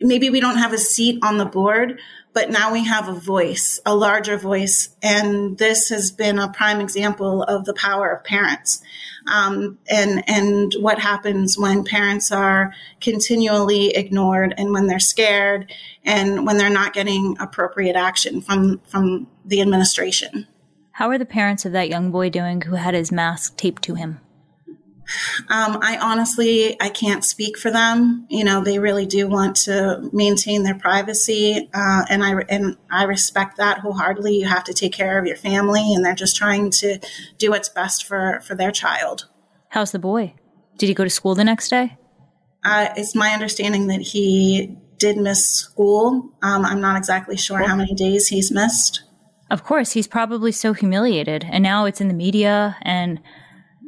maybe 0.00 0.30
we 0.30 0.40
don't 0.40 0.58
have 0.58 0.72
a 0.72 0.78
seat 0.78 1.18
on 1.22 1.38
the 1.38 1.44
board, 1.44 1.98
but 2.32 2.50
now 2.50 2.72
we 2.72 2.84
have 2.84 3.08
a 3.08 3.14
voice, 3.14 3.80
a 3.86 3.94
larger 3.94 4.36
voice. 4.36 4.96
And 5.02 5.58
this 5.58 5.90
has 5.90 6.10
been 6.10 6.38
a 6.38 6.52
prime 6.52 6.80
example 6.80 7.42
of 7.42 7.64
the 7.64 7.74
power 7.74 8.10
of 8.10 8.24
parents. 8.24 8.82
Um, 9.26 9.78
and, 9.88 10.22
and 10.26 10.72
what 10.78 10.98
happens 10.98 11.58
when 11.58 11.84
parents 11.84 12.32
are 12.32 12.74
continually 13.00 13.90
ignored 13.90 14.54
and 14.56 14.72
when 14.72 14.86
they're 14.86 14.98
scared 14.98 15.72
and 16.04 16.46
when 16.46 16.56
they're 16.56 16.70
not 16.70 16.92
getting 16.92 17.36
appropriate 17.38 17.96
action 17.96 18.40
from, 18.40 18.80
from 18.86 19.28
the 19.44 19.60
administration. 19.60 20.46
How 20.92 21.08
are 21.10 21.18
the 21.18 21.24
parents 21.24 21.64
of 21.64 21.72
that 21.72 21.88
young 21.88 22.10
boy 22.10 22.30
doing 22.30 22.62
who 22.62 22.74
had 22.74 22.94
his 22.94 23.12
mask 23.12 23.56
taped 23.56 23.82
to 23.82 23.94
him? 23.94 24.20
Um, 25.48 25.78
I 25.82 25.98
honestly, 26.00 26.80
I 26.80 26.88
can't 26.88 27.24
speak 27.24 27.58
for 27.58 27.70
them. 27.70 28.26
You 28.30 28.44
know, 28.44 28.62
they 28.62 28.78
really 28.78 29.06
do 29.06 29.28
want 29.28 29.56
to 29.56 30.08
maintain 30.12 30.62
their 30.62 30.78
privacy, 30.78 31.68
uh, 31.74 32.04
and 32.08 32.24
I 32.24 32.34
and 32.48 32.76
I 32.90 33.04
respect 33.04 33.56
that 33.56 33.78
wholeheartedly. 33.78 34.36
You 34.36 34.46
have 34.46 34.64
to 34.64 34.74
take 34.74 34.92
care 34.92 35.18
of 35.18 35.26
your 35.26 35.36
family, 35.36 35.94
and 35.94 36.04
they're 36.04 36.14
just 36.14 36.36
trying 36.36 36.70
to 36.70 36.98
do 37.38 37.50
what's 37.50 37.68
best 37.68 38.04
for 38.04 38.40
for 38.46 38.54
their 38.54 38.70
child. 38.70 39.28
How's 39.70 39.92
the 39.92 39.98
boy? 39.98 40.34
Did 40.78 40.88
he 40.88 40.94
go 40.94 41.04
to 41.04 41.10
school 41.10 41.34
the 41.34 41.44
next 41.44 41.68
day? 41.68 41.96
Uh, 42.64 42.88
it's 42.96 43.14
my 43.14 43.30
understanding 43.30 43.88
that 43.88 44.00
he 44.00 44.76
did 44.98 45.16
miss 45.16 45.48
school. 45.48 46.30
Um, 46.42 46.64
I'm 46.64 46.80
not 46.80 46.96
exactly 46.96 47.36
sure 47.36 47.58
how 47.58 47.74
many 47.74 47.94
days 47.94 48.28
he's 48.28 48.52
missed. 48.52 49.02
Of 49.50 49.64
course, 49.64 49.92
he's 49.92 50.06
probably 50.06 50.52
so 50.52 50.72
humiliated, 50.72 51.44
and 51.50 51.62
now 51.62 51.84
it's 51.84 52.00
in 52.00 52.08
the 52.08 52.14
media 52.14 52.76
and 52.82 53.20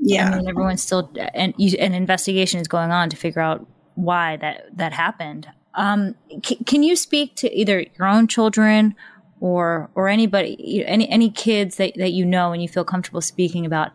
yeah, 0.06 0.28
I 0.28 0.37
mean, 0.37 0.49
everyone's 0.49 0.82
still 0.82 1.11
and 1.32 1.54
an 1.58 1.94
investigation 1.94 2.61
is 2.61 2.68
going 2.68 2.90
on 2.90 3.08
to 3.08 3.16
figure 3.16 3.40
out 3.40 3.66
why 3.94 4.37
that 4.37 4.66
that 4.76 4.92
happened. 4.92 5.49
Um, 5.75 6.14
c- 6.44 6.62
can 6.66 6.82
you 6.82 6.94
speak 6.94 7.37
to 7.37 7.52
either 7.52 7.87
your 7.99 8.06
own 8.06 8.28
children 8.28 8.94
or 9.40 9.90
or 9.94 10.08
anybody, 10.08 10.84
any 10.87 11.08
any 11.08 11.30
kids 11.30 11.76
that 11.76 11.94
that 11.96 12.12
you 12.12 12.26
know 12.26 12.52
and 12.52 12.61
you 12.61 12.68
feel 12.68 12.84
comfortable 12.84 13.23
speaking 13.23 13.64
about 13.64 13.92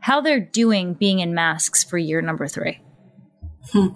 how 0.00 0.20
they're 0.20 0.40
doing 0.40 0.94
being 0.94 1.20
in 1.20 1.32
masks 1.32 1.84
for 1.84 1.96
year 1.96 2.20
number 2.20 2.48
three? 2.48 2.80
Hmm. 3.70 3.88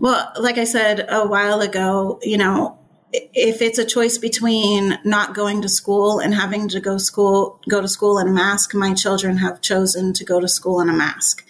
Well, 0.00 0.32
like 0.40 0.58
I 0.58 0.64
said 0.64 1.06
a 1.08 1.24
while 1.24 1.60
ago, 1.60 2.18
you 2.22 2.36
know, 2.36 2.77
if 3.12 3.62
it's 3.62 3.78
a 3.78 3.84
choice 3.84 4.18
between 4.18 4.98
not 5.04 5.34
going 5.34 5.62
to 5.62 5.68
school 5.68 6.18
and 6.20 6.34
having 6.34 6.68
to 6.68 6.80
go 6.80 6.98
school 6.98 7.60
go 7.68 7.80
to 7.80 7.88
school 7.88 8.18
in 8.18 8.28
a 8.28 8.32
mask, 8.32 8.74
my 8.74 8.94
children 8.94 9.38
have 9.38 9.60
chosen 9.60 10.12
to 10.14 10.24
go 10.24 10.40
to 10.40 10.48
school 10.48 10.80
in 10.80 10.88
a 10.88 10.92
mask. 10.92 11.46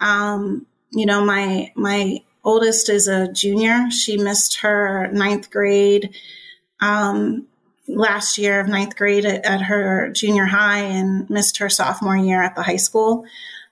Um, 0.00 0.66
you 0.90 1.06
know, 1.06 1.24
my 1.24 1.72
my 1.76 2.20
oldest 2.44 2.88
is 2.88 3.06
a 3.06 3.30
junior. 3.32 3.90
She 3.90 4.16
missed 4.16 4.60
her 4.60 5.08
ninth 5.12 5.50
grade 5.50 6.14
um, 6.80 7.46
last 7.86 8.38
year 8.38 8.60
of 8.60 8.68
ninth 8.68 8.96
grade 8.96 9.24
at, 9.24 9.44
at, 9.44 9.62
her 9.62 10.10
junior 10.10 10.46
high 10.46 10.80
and 10.80 11.28
missed 11.28 11.58
her 11.58 11.68
sophomore 11.68 12.16
year 12.16 12.42
at 12.42 12.54
the 12.54 12.62
high 12.62 12.76
school. 12.76 13.24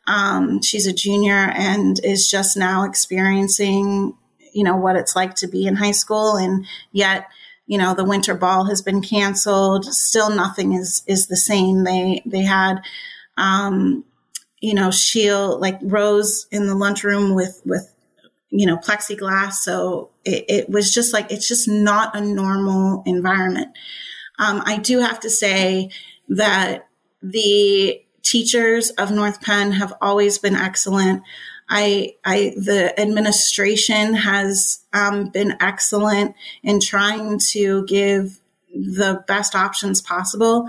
Um, 0.07 0.63
she's 0.63 0.87
a 0.87 0.93
junior 0.93 1.35
and 1.55 1.99
is 2.05 2.29
just 2.29 2.57
now 2.57 2.85
experiencing 2.85 4.15
you 4.57 4.65
know, 4.65 4.75
what 4.75 4.97
it's 4.97 5.15
like 5.15 5.35
to 5.35 5.47
be 5.47 5.67
in 5.67 5.77
high 5.77 5.93
school. 5.93 6.37
And 6.37 6.65
yet, 6.91 7.29
you 7.67 7.77
know, 7.77 7.95
the 7.95 8.05
winter 8.05 8.35
ball 8.35 8.65
has 8.65 8.81
been 8.81 9.03
canceled. 9.03 9.85
Still 9.85 10.31
nothing 10.31 10.73
is, 10.73 11.03
is 11.07 11.27
the 11.27 11.37
same. 11.37 11.85
They, 11.85 12.23
they 12.25 12.43
had, 12.43 12.77
um, 13.37 14.03
you 14.61 14.73
know, 14.73 14.91
shield 14.91 15.61
like 15.61 15.79
rows 15.83 16.47
in 16.51 16.67
the 16.67 16.75
lunchroom 16.75 17.35
with, 17.35 17.61
with, 17.67 17.93
you 18.49 18.65
know, 18.65 18.79
plexiglass. 18.79 19.53
So 19.53 20.09
it, 20.25 20.47
it 20.49 20.71
was 20.71 20.95
just 20.95 21.13
like, 21.13 21.31
it's 21.31 21.47
just 21.47 21.69
not 21.69 22.17
a 22.17 22.21
normal 22.23 23.03
environment. 23.05 23.77
Um, 24.39 24.63
I 24.65 24.79
do 24.79 25.01
have 25.01 25.21
to 25.21 25.29
say 25.29 25.91
that 26.29 26.89
the 27.23 28.03
teachers 28.23 28.89
of 28.91 29.11
North 29.11 29.43
Penn 29.43 29.73
have 29.73 29.93
always 30.01 30.39
been 30.39 30.57
excellent. 30.57 31.23
I, 31.69 32.15
I, 32.25 32.55
the 32.57 32.99
administration 32.99 34.15
has 34.15 34.81
um, 34.93 35.31
been 35.31 35.57
excellent 35.61 36.35
in 36.63 36.81
trying 36.81 37.41
to 37.53 37.85
give 37.87 38.39
the 38.73 39.25
best 39.27 39.55
options 39.55 40.01
possible. 40.01 40.69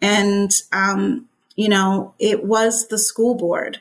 And, 0.00 0.50
um, 0.72 1.28
you 1.56 1.68
know, 1.68 2.14
it 2.18 2.44
was 2.44 2.88
the 2.88 2.98
school 2.98 3.34
board 3.34 3.80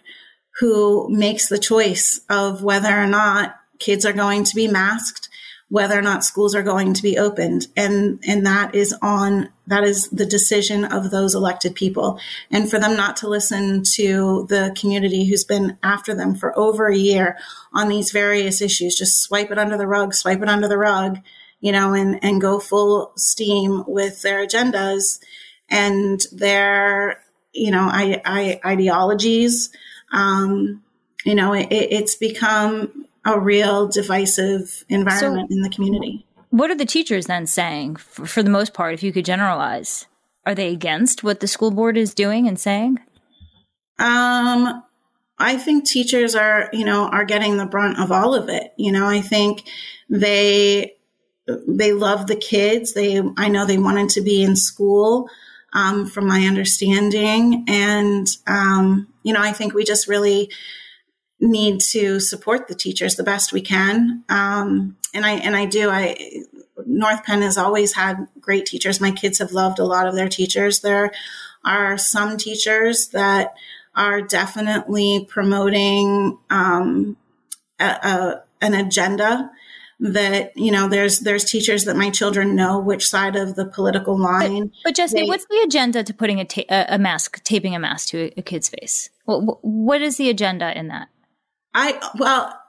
who 0.60 1.08
makes 1.10 1.48
the 1.48 1.60
choice 1.60 2.22
of 2.30 2.62
whether 2.64 2.90
or 2.90 3.08
not 3.08 3.56
kids 3.80 4.06
are 4.06 4.14
going 4.14 4.44
to 4.44 4.56
be 4.56 4.68
masked, 4.68 5.29
whether 5.70 5.98
or 5.98 6.02
not 6.02 6.24
schools 6.24 6.56
are 6.56 6.64
going 6.64 6.94
to 6.96 7.04
be 7.04 7.18
opened. 7.18 7.68
And, 7.78 8.20
and 8.28 8.46
that 8.46 8.74
is 8.74 8.94
on, 9.02 9.50
that 9.68 9.84
is 9.84 10.10
the 10.10 10.26
decision 10.26 10.84
of 10.84 11.12
those 11.12 11.36
elected 11.36 11.76
people. 11.76 12.20
And 12.50 12.70
for 12.70 12.80
them 12.80 12.98
not 12.98 13.18
to 13.18 13.30
listen 13.30 13.84
to 13.94 14.48
the 14.50 14.76
community 14.78 15.26
who's 15.26 15.44
been 15.44 15.78
after 15.84 16.16
them 16.16 16.34
for 16.34 16.58
over 16.58 16.88
a 16.88 16.98
year 16.98 17.38
on 17.72 17.88
these 17.88 18.12
various 18.12 18.62
issues, 18.62 18.98
just 18.98 19.22
swipe 19.22 19.52
it 19.52 19.60
under 19.60 19.78
the 19.78 19.88
rug, 19.88 20.16
swipe 20.16 20.42
it 20.42 20.50
under 20.50 20.68
the 20.68 20.78
rug, 20.78 21.20
you 21.62 21.72
know, 21.72 21.94
and, 21.94 22.24
and 22.24 22.42
go 22.42 22.60
full 22.60 23.12
steam 23.16 23.84
with 23.88 24.24
their 24.24 24.46
agendas 24.46 25.20
and 25.70 26.22
their, 26.32 27.22
you 27.54 27.70
know, 27.70 27.88
I, 27.92 28.20
I, 28.26 28.60
ideologies. 28.66 29.70
Um, 30.12 30.84
you 31.26 31.36
know, 31.36 31.54
it, 31.54 31.68
it's 31.70 32.16
become 32.16 33.06
a 33.36 33.40
real 33.40 33.88
divisive 33.88 34.86
environment 34.90 35.50
so, 35.50 35.56
in 35.56 35.62
the 35.62 35.70
community. 35.70 36.26
What 36.50 36.72
are 36.72 36.76
the 36.76 36.86
teachers 36.86 37.28
then 37.28 37.46
saying 37.46 37.98
for, 37.98 38.26
for, 38.26 38.44
the 38.44 38.50
most 38.50 38.74
part, 38.74 38.94
if 38.94 39.04
you 39.04 39.12
could 39.12 39.26
generalize? 39.26 40.08
Are 40.46 40.56
they 40.56 40.72
against 40.72 41.24
what 41.24 41.40
the 41.40 41.48
school 41.48 41.72
board 41.72 41.98
is 41.98 42.14
doing 42.14 42.48
and 42.48 42.60
saying? 42.60 43.00
Um, 44.00 44.84
I 45.38 45.58
think 45.58 45.86
teachers 45.86 46.36
are, 46.36 46.70
you 46.74 46.86
know, 46.86 47.08
are 47.10 47.26
getting 47.26 47.58
the 47.58 47.66
brunt 47.66 48.00
of 48.00 48.12
all 48.12 48.34
of 48.34 48.50
it. 48.50 48.74
You 48.78 48.92
know, 48.92 49.08
I 49.08 49.22
think 49.22 49.64
they 50.10 50.96
they 51.68 51.94
love 51.94 52.28
the 52.28 52.36
kids. 52.36 52.94
They 52.94 53.22
I 53.38 53.48
know 53.48 53.66
they 53.66 53.78
wanted 53.78 54.10
to 54.10 54.22
be 54.22 54.44
in 54.44 54.56
school, 54.56 55.30
um, 55.74 56.08
from 56.08 56.28
my 56.28 56.42
understanding, 56.42 57.66
and 57.68 58.28
um, 58.48 59.08
you 59.24 59.34
know, 59.34 59.42
I 59.42 59.52
think 59.52 59.74
we 59.74 59.84
just 59.84 60.08
really 60.08 60.52
need 61.42 61.80
to 61.80 62.20
support 62.20 62.68
the 62.68 62.76
teachers 62.76 63.16
the 63.16 63.24
best 63.24 63.54
we 63.54 63.62
can. 63.62 64.24
Um, 64.30 64.98
and 65.14 65.26
I 65.26 65.32
and 65.32 65.56
I 65.56 65.66
do. 65.66 65.90
I 65.90 66.44
North 66.86 67.24
Penn 67.24 67.42
has 67.42 67.58
always 67.58 67.94
had 67.94 68.28
great 68.40 68.66
teachers. 68.66 69.02
My 69.02 69.12
kids 69.12 69.40
have 69.40 69.52
loved 69.52 69.80
a 69.80 69.86
lot 69.86 70.08
of 70.08 70.16
their 70.16 70.30
teachers. 70.30 70.82
There 70.82 71.12
are 71.66 71.98
some 71.98 72.38
teachers 72.38 73.10
that 73.10 73.54
are 73.96 74.22
definitely 74.22 75.26
promoting 75.30 76.38
um, 76.50 77.18
a, 77.80 77.86
a, 77.86 78.44
an 78.62 78.74
agenda 78.74 79.52
that 80.00 80.56
you 80.56 80.72
know 80.72 80.88
there's 80.88 81.20
there's 81.20 81.44
teachers 81.44 81.84
that 81.84 81.98
my 81.98 82.10
children 82.10 82.56
know 82.56 82.80
which 82.80 83.08
side 83.10 83.36
of 83.36 83.56
the 83.56 83.66
political 83.66 84.18
line 84.18 84.68
but, 84.68 84.72
but 84.86 84.96
jesse 84.96 85.18
they, 85.20 85.28
what's 85.28 85.46
the 85.48 85.62
agenda 85.66 86.02
to 86.04 86.14
putting 86.14 86.40
a, 86.40 86.46
ta- 86.46 86.86
a 86.88 86.98
mask 86.98 87.44
taping 87.44 87.76
a 87.76 87.80
mask 87.80 88.08
to 88.08 88.18
a, 88.18 88.34
a 88.38 88.42
kid's 88.42 88.70
face 88.70 89.10
what, 89.26 89.62
what 89.62 90.02
is 90.02 90.16
the 90.16 90.30
agenda 90.30 90.78
in 90.78 90.88
that 90.88 91.10
I, 91.74 92.00
well, 92.18 92.60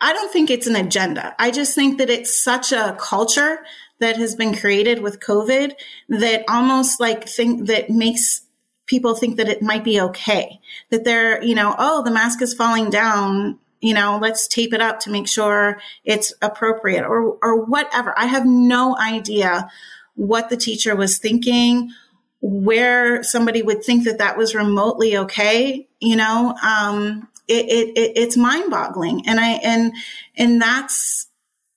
I 0.00 0.12
don't 0.12 0.32
think 0.32 0.50
it's 0.50 0.66
an 0.66 0.76
agenda. 0.76 1.34
I 1.38 1.50
just 1.50 1.74
think 1.74 1.98
that 1.98 2.10
it's 2.10 2.42
such 2.42 2.72
a 2.72 2.96
culture 2.98 3.60
that 4.00 4.16
has 4.16 4.34
been 4.34 4.56
created 4.56 5.02
with 5.02 5.20
COVID 5.20 5.72
that 6.08 6.44
almost 6.48 7.00
like 7.00 7.28
think 7.28 7.66
that 7.66 7.90
makes 7.90 8.42
people 8.86 9.14
think 9.14 9.36
that 9.36 9.48
it 9.48 9.62
might 9.62 9.84
be 9.84 10.00
okay. 10.00 10.60
That 10.90 11.04
they're, 11.04 11.42
you 11.42 11.54
know, 11.54 11.74
oh, 11.78 12.02
the 12.02 12.10
mask 12.10 12.40
is 12.42 12.54
falling 12.54 12.90
down. 12.90 13.58
You 13.80 13.94
know, 13.94 14.18
let's 14.20 14.48
tape 14.48 14.72
it 14.72 14.80
up 14.80 15.00
to 15.00 15.10
make 15.10 15.28
sure 15.28 15.80
it's 16.04 16.32
appropriate 16.42 17.04
or, 17.04 17.38
or 17.42 17.64
whatever. 17.64 18.16
I 18.18 18.26
have 18.26 18.46
no 18.46 18.96
idea 18.98 19.68
what 20.14 20.48
the 20.48 20.56
teacher 20.56 20.96
was 20.96 21.18
thinking, 21.18 21.92
where 22.40 23.22
somebody 23.22 23.62
would 23.62 23.84
think 23.84 24.04
that 24.04 24.18
that 24.18 24.36
was 24.36 24.54
remotely 24.54 25.16
okay. 25.16 25.88
You 26.00 26.16
know, 26.16 26.56
um, 26.62 27.28
it, 27.48 27.88
it, 27.96 28.12
it's 28.16 28.36
mind 28.36 28.70
boggling. 28.70 29.26
And 29.26 29.40
I, 29.40 29.52
and, 29.52 29.92
and 30.36 30.60
that's, 30.60 31.26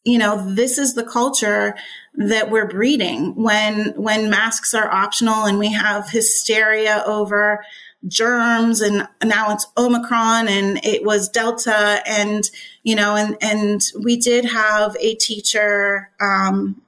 you 0.03 0.17
know, 0.17 0.53
this 0.53 0.77
is 0.77 0.93
the 0.93 1.03
culture 1.03 1.75
that 2.15 2.49
we're 2.49 2.67
breeding 2.67 3.35
when, 3.35 3.93
when 3.95 4.29
masks 4.29 4.73
are 4.73 4.91
optional 4.91 5.45
and 5.45 5.59
we 5.59 5.71
have 5.71 6.09
hysteria 6.09 7.03
over 7.05 7.63
germs 8.07 8.81
and 8.81 9.07
now 9.23 9.53
it's 9.53 9.67
Omicron 9.77 10.47
and 10.47 10.83
it 10.83 11.03
was 11.03 11.29
Delta 11.29 12.01
and, 12.05 12.43
you 12.83 12.95
know, 12.95 13.15
and, 13.15 13.37
and 13.41 13.81
we 14.03 14.17
did 14.17 14.45
have 14.45 14.97
a 14.99 15.15
teacher, 15.15 16.09
um, 16.19 16.81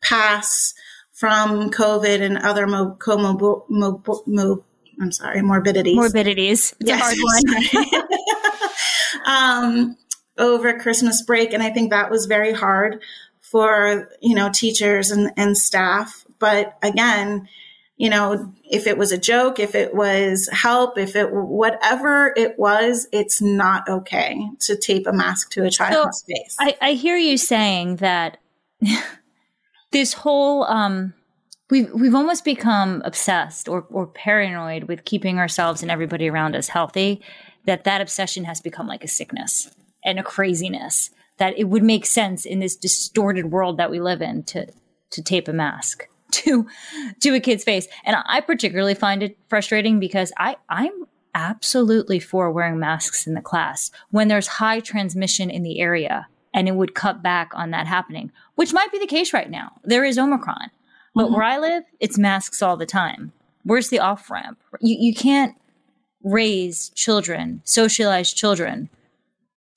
pass 0.00 0.74
from 1.10 1.70
COVID 1.70 2.20
and 2.20 2.38
other 2.38 2.66
mo- 2.66 2.96
mo- 3.68 4.02
mo- 4.26 4.64
I'm 5.00 5.12
sorry, 5.12 5.42
morbidities. 5.42 5.96
Morbidities. 5.96 6.74
It's 6.80 6.88
yes. 6.90 7.00
a 7.00 7.04
hard 7.04 8.04
one. 9.24 9.26
um, 9.26 9.96
over 10.38 10.78
Christmas 10.78 11.22
break. 11.22 11.52
And 11.52 11.62
I 11.62 11.70
think 11.70 11.90
that 11.90 12.10
was 12.10 12.26
very 12.26 12.52
hard 12.52 13.02
for, 13.40 14.08
you 14.20 14.34
know, 14.34 14.50
teachers 14.52 15.10
and, 15.10 15.30
and 15.36 15.56
staff. 15.56 16.24
But 16.38 16.76
again, 16.82 17.48
you 17.96 18.10
know, 18.10 18.52
if 18.64 18.86
it 18.86 18.98
was 18.98 19.12
a 19.12 19.18
joke, 19.18 19.60
if 19.60 19.74
it 19.74 19.94
was 19.94 20.48
help, 20.50 20.98
if 20.98 21.14
it 21.14 21.32
whatever 21.32 22.32
it 22.36 22.58
was, 22.58 23.06
it's 23.12 23.40
not 23.40 23.88
okay 23.88 24.48
to 24.60 24.76
tape 24.76 25.06
a 25.06 25.12
mask 25.12 25.50
to 25.52 25.64
a 25.64 25.70
child's 25.70 26.24
so 26.26 26.34
face. 26.34 26.56
I, 26.58 26.76
I 26.80 26.92
hear 26.94 27.16
you 27.16 27.36
saying 27.36 27.96
that 27.96 28.38
this 29.92 30.14
whole 30.14 30.64
um, 30.64 31.14
we've 31.72 31.90
we've 31.94 32.14
almost 32.14 32.44
become 32.44 33.00
obsessed 33.04 33.66
or 33.66 33.86
or 33.88 34.06
paranoid 34.06 34.84
with 34.84 35.06
keeping 35.06 35.38
ourselves 35.38 35.80
and 35.80 35.90
everybody 35.90 36.28
around 36.28 36.54
us 36.54 36.68
healthy 36.68 37.20
that 37.64 37.84
that 37.84 38.02
obsession 38.02 38.44
has 38.44 38.60
become 38.60 38.86
like 38.86 39.02
a 39.02 39.08
sickness 39.08 39.74
and 40.04 40.18
a 40.18 40.22
craziness 40.22 41.10
that 41.38 41.58
it 41.58 41.64
would 41.64 41.82
make 41.82 42.04
sense 42.04 42.44
in 42.44 42.60
this 42.60 42.76
distorted 42.76 43.50
world 43.50 43.78
that 43.78 43.90
we 43.90 43.98
live 43.98 44.20
in 44.20 44.42
to 44.42 44.66
to 45.10 45.22
tape 45.22 45.48
a 45.48 45.52
mask 45.52 46.06
to 46.30 46.66
to 47.20 47.34
a 47.34 47.40
kid's 47.40 47.64
face. 47.64 47.88
And 48.04 48.16
i 48.26 48.40
particularly 48.40 48.94
find 48.94 49.22
it 49.22 49.38
frustrating 49.48 49.98
because 49.98 50.30
i 50.36 50.56
i'm 50.68 51.06
absolutely 51.34 52.20
for 52.20 52.50
wearing 52.50 52.78
masks 52.78 53.26
in 53.26 53.32
the 53.32 53.40
class 53.40 53.90
when 54.10 54.28
there's 54.28 54.58
high 54.60 54.80
transmission 54.80 55.48
in 55.48 55.62
the 55.62 55.80
area 55.80 56.28
and 56.52 56.68
it 56.68 56.74
would 56.74 56.94
cut 56.94 57.22
back 57.22 57.50
on 57.54 57.70
that 57.70 57.86
happening 57.86 58.30
which 58.56 58.74
might 58.74 58.92
be 58.92 58.98
the 58.98 59.06
case 59.06 59.32
right 59.32 59.48
now. 59.48 59.72
There 59.84 60.04
is 60.04 60.18
omicron 60.18 60.70
but 61.14 61.24
mm-hmm. 61.24 61.34
where 61.34 61.44
I 61.44 61.58
live, 61.58 61.84
it's 62.00 62.18
masks 62.18 62.62
all 62.62 62.76
the 62.76 62.86
time. 62.86 63.32
Where's 63.64 63.88
the 63.88 63.98
off 63.98 64.30
ramp? 64.30 64.58
You, 64.80 64.96
you 64.98 65.14
can't 65.14 65.54
raise 66.22 66.90
children, 66.90 67.62
socialize 67.64 68.32
children 68.32 68.88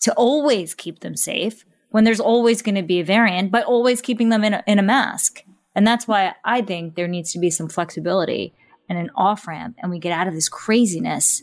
to 0.02 0.14
always 0.14 0.74
keep 0.74 1.00
them 1.00 1.16
safe 1.16 1.66
when 1.90 2.04
there's 2.04 2.20
always 2.20 2.62
going 2.62 2.76
to 2.76 2.84
be 2.84 3.00
a 3.00 3.06
variant, 3.06 3.52
but 3.52 3.66
always 3.66 4.02
keeping 4.02 4.30
them 4.30 4.44
in 4.44 4.54
a, 4.54 4.64
in 4.68 4.80
a 4.80 4.84
mask. 4.84 5.44
And 5.74 5.86
that's 5.86 6.08
why 6.08 6.34
I 6.44 6.62
think 6.62 6.96
there 6.96 7.08
needs 7.08 7.32
to 7.34 7.40
be 7.40 7.50
some 7.50 7.70
flexibility 7.70 8.54
and 8.88 8.98
an 8.98 9.10
off 9.16 9.48
ramp, 9.48 9.76
and 9.80 9.90
we 9.92 10.00
get 10.00 10.12
out 10.12 10.28
of 10.28 10.34
this 10.34 10.48
craziness 10.48 11.42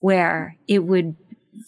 where 0.00 0.56
it 0.66 0.84
would 0.84 1.16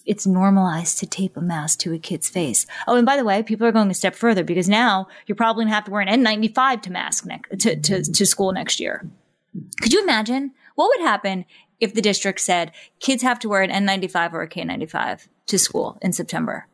it's 0.07 0.27
normalized 0.27 0.99
to 0.99 1.07
tape 1.07 1.37
a 1.37 1.41
mask 1.41 1.81
to 1.81 1.93
a 1.93 1.99
kid's 1.99 2.29
face. 2.29 2.67
Oh, 2.87 2.97
and 2.97 3.07
by 3.07 3.17
the 3.17 3.25
way, 3.25 3.43
people 3.43 3.67
are 3.67 3.73
going 3.73 3.91
a 3.91 3.95
step 3.95 4.15
further 4.15 4.45
because 4.45 4.69
now 4.69 5.09
you're 5.27 5.37
probably 5.37 5.65
to 5.65 5.71
have 5.71 5.85
to 5.85 5.91
wear 5.91 6.03
an 6.03 6.25
N95 6.25 6.83
to 6.83 6.93
mask 6.93 7.27
ne- 7.27 7.57
to, 7.59 7.77
to, 7.77 8.03
to 8.03 8.27
school 8.27 8.53
next 8.53 8.81
year. 8.81 9.09
Could 9.81 9.93
you 9.93 10.03
imagine 10.03 10.53
what 10.75 10.89
would 10.89 11.07
happen 11.07 11.45
if 11.81 11.95
the 11.95 12.03
district 12.03 12.41
said 12.41 12.73
kids 13.01 13.23
have 13.23 13.39
to 13.41 13.49
wear 13.49 13.63
an 13.63 13.71
N95 13.71 14.33
or 14.33 14.43
a 14.43 14.49
K95 14.49 15.27
to 15.47 15.59
school 15.59 15.99
in 16.03 16.13
September? 16.13 16.67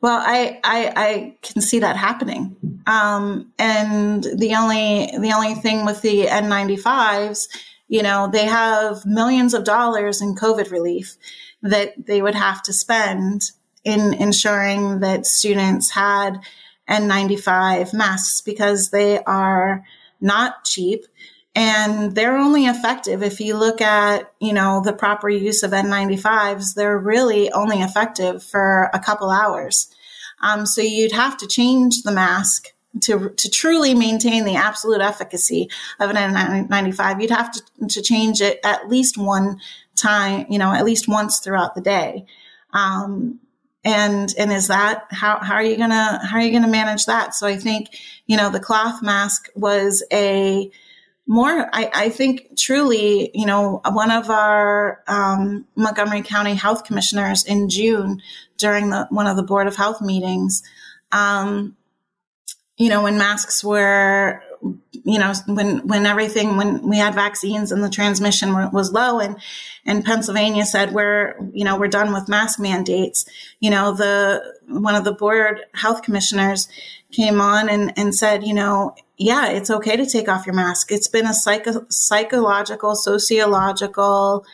Well, 0.00 0.18
I, 0.18 0.60
I, 0.64 0.92
I 0.96 1.36
can 1.42 1.60
see 1.60 1.80
that 1.80 1.96
happening. 1.96 2.56
Um, 2.86 3.52
and 3.58 4.24
the 4.24 4.54
only, 4.54 5.10
the 5.18 5.32
only 5.34 5.54
thing 5.54 5.84
with 5.84 6.00
the 6.00 6.24
N95s 6.24 7.48
you 7.90 8.04
know, 8.04 8.28
they 8.32 8.46
have 8.46 9.04
millions 9.04 9.52
of 9.52 9.64
dollars 9.64 10.22
in 10.22 10.36
COVID 10.36 10.70
relief 10.70 11.16
that 11.60 12.06
they 12.06 12.22
would 12.22 12.36
have 12.36 12.62
to 12.62 12.72
spend 12.72 13.50
in 13.82 14.14
ensuring 14.14 15.00
that 15.00 15.26
students 15.26 15.90
had 15.90 16.38
N95 16.88 17.92
masks 17.92 18.42
because 18.42 18.90
they 18.90 19.20
are 19.24 19.84
not 20.20 20.64
cheap 20.64 21.04
and 21.56 22.14
they're 22.14 22.38
only 22.38 22.66
effective. 22.66 23.24
If 23.24 23.40
you 23.40 23.56
look 23.56 23.80
at 23.80 24.32
you 24.38 24.52
know 24.52 24.80
the 24.84 24.92
proper 24.92 25.28
use 25.28 25.64
of 25.64 25.72
n95s 25.72 26.74
they're 26.76 26.96
really 26.96 27.50
only 27.50 27.80
effective 27.80 28.44
for 28.44 28.88
a 28.94 29.00
couple 29.00 29.30
hours. 29.30 29.92
Um, 30.40 30.64
so 30.64 30.80
you'd 30.80 31.12
have 31.12 31.36
to 31.38 31.48
change 31.48 32.02
the 32.02 32.12
mask 32.12 32.68
to, 33.02 33.30
to 33.30 33.50
truly 33.50 33.94
maintain 33.94 34.44
the 34.44 34.56
absolute 34.56 35.00
efficacy 35.00 35.70
of 36.00 36.10
an 36.10 36.16
N95, 36.16 37.22
you'd 37.22 37.30
have 37.30 37.52
to, 37.52 37.86
to 37.88 38.02
change 38.02 38.40
it 38.40 38.58
at 38.64 38.88
least 38.88 39.16
one 39.16 39.60
time, 39.94 40.46
you 40.50 40.58
know, 40.58 40.72
at 40.72 40.84
least 40.84 41.08
once 41.08 41.38
throughout 41.38 41.74
the 41.74 41.80
day. 41.80 42.26
Um, 42.72 43.40
and, 43.84 44.34
and 44.36 44.52
is 44.52 44.68
that, 44.68 45.06
how, 45.10 45.38
how 45.38 45.54
are 45.54 45.62
you 45.62 45.76
gonna, 45.76 46.20
how 46.26 46.36
are 46.36 46.42
you 46.42 46.52
gonna 46.52 46.68
manage 46.68 47.06
that? 47.06 47.34
So 47.34 47.46
I 47.46 47.56
think, 47.56 47.88
you 48.26 48.36
know, 48.36 48.50
the 48.50 48.60
cloth 48.60 49.02
mask 49.02 49.48
was 49.54 50.04
a 50.12 50.70
more, 51.26 51.68
I, 51.72 51.90
I 51.94 52.08
think 52.08 52.58
truly, 52.58 53.30
you 53.34 53.46
know, 53.46 53.80
one 53.88 54.10
of 54.10 54.30
our 54.30 55.02
um, 55.06 55.64
Montgomery 55.76 56.22
County 56.22 56.54
Health 56.54 56.84
Commissioners 56.84 57.44
in 57.44 57.68
June 57.68 58.20
during 58.58 58.90
the 58.90 59.06
one 59.10 59.28
of 59.28 59.36
the 59.36 59.44
Board 59.44 59.66
of 59.66 59.76
Health 59.76 60.02
meetings, 60.02 60.62
um, 61.12 61.76
you 62.80 62.88
know, 62.88 63.02
when 63.02 63.18
masks 63.18 63.62
were 63.62 64.42
you 64.92 65.18
know, 65.18 65.32
when, 65.46 65.86
when 65.86 66.04
everything, 66.04 66.56
when 66.56 66.86
we 66.86 66.98
had 66.98 67.14
vaccines 67.14 67.72
and 67.72 67.82
the 67.82 67.88
transmission 67.88 68.54
were, 68.54 68.68
was 68.70 68.92
low 68.92 69.18
and, 69.18 69.36
and 69.86 70.04
Pennsylvania 70.04 70.66
said, 70.66 70.92
we're, 70.92 71.34
you 71.52 71.64
know, 71.64 71.78
we're 71.78 71.88
done 71.88 72.12
with 72.12 72.28
mask 72.28 72.60
mandates, 72.60 73.24
you 73.58 73.70
know, 73.70 73.94
the, 73.94 74.42
one 74.68 74.94
of 74.94 75.04
the 75.04 75.12
board 75.12 75.60
health 75.72 76.02
commissioners 76.02 76.68
came 77.10 77.40
on 77.40 77.70
and, 77.70 77.94
and 77.96 78.14
said, 78.14 78.44
you 78.44 78.52
know, 78.52 78.94
yeah, 79.16 79.48
it's 79.48 79.70
okay 79.70 79.96
to 79.96 80.04
take 80.04 80.28
off 80.28 80.44
your 80.44 80.54
mask. 80.54 80.92
It's 80.92 81.08
been 81.08 81.26
a 81.26 81.34
psycho, 81.34 81.86
psychological, 81.88 82.94
sociological, 82.94 84.44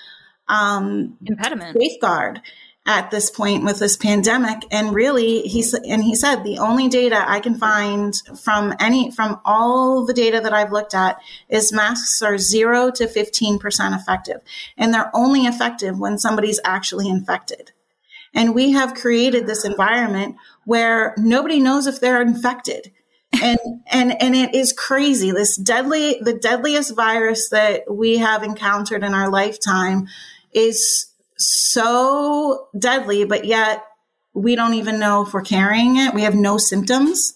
um, 0.49 1.17
impediment 1.25 1.77
safeguard 1.81 2.41
at 2.87 3.11
this 3.11 3.31
point 3.31 3.65
with 3.65 3.81
this 3.81 3.97
pandemic. 3.97 4.63
And 4.71 4.95
really, 4.95 5.43
he 5.43 5.65
and 5.89 6.03
he 6.03 6.15
said 6.15 6.45
the 6.45 6.59
only 6.59 6.89
data 6.89 7.25
I 7.29 7.41
can 7.41 7.57
find 7.57 8.15
from 8.41 8.75
any 8.79 9.11
from 9.11 9.41
all 9.45 10.07
the 10.07 10.15
data 10.15 10.41
that 10.41 10.55
I've 10.55 10.73
looked 10.73 10.95
at 10.95 11.19
is 11.49 11.73
masks 11.73 12.23
are 12.23 12.39
zero 12.39 12.91
to 12.93 13.09
fifteen 13.09 13.59
percent 13.59 13.95
effective, 13.95 14.41
and 14.79 14.95
they're 14.95 15.11
only 15.15 15.47
effective 15.47 15.99
when 15.99 16.19
somebody's 16.19 16.61
actually 16.65 17.09
infected. 17.09 17.73
And 18.33 18.55
we 18.55 18.73
have 18.73 18.95
created 18.95 19.47
this 19.47 19.65
environment 19.65 20.37
where 20.65 21.15
nobody 21.17 21.59
knows 21.59 21.87
if 21.87 22.01
they're 22.01 22.23
infected. 22.23 22.93
and 23.43 23.59
and 23.91 24.23
and 24.23 24.37
it 24.37 24.55
is 24.55 24.73
crazy 24.73 25.33
this 25.33 25.57
deadly 25.57 26.17
the 26.21 26.33
deadliest 26.33 26.95
virus 26.95 27.49
that 27.49 27.83
we 27.93 28.19
have 28.19 28.45
encountered 28.45 29.03
in 29.03 29.15
our 29.15 29.29
lifetime 29.31 30.07
is 30.53 31.09
so 31.37 32.69
deadly, 32.79 33.25
but 33.25 33.45
yet 33.45 33.85
we 34.35 34.55
don't 34.55 34.75
even 34.75 34.99
know 34.99 35.25
if 35.25 35.33
we're 35.33 35.43
carrying 35.43 35.97
it. 35.97 36.15
We 36.15 36.23
have 36.23 36.35
no 36.35 36.59
symptoms. 36.59 37.35